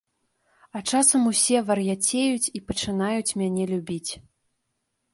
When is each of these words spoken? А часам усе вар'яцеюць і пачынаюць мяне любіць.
А 0.79 0.81
часам 0.91 1.27
усе 1.33 1.61
вар'яцеюць 1.69 2.51
і 2.61 2.65
пачынаюць 2.73 3.35
мяне 3.45 3.63
любіць. 3.77 4.11